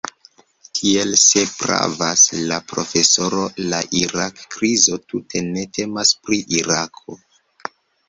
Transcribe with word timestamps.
Tiel, 0.77 1.11
se 1.23 1.43
pravas 1.57 2.23
la 2.53 2.57
profesoro, 2.73 3.45
la 3.75 3.83
Irak-krizo 4.01 5.01
tute 5.07 5.47
ne 5.55 5.71
temas 5.81 6.19
pri 6.27 6.45
Irako. 6.61 7.23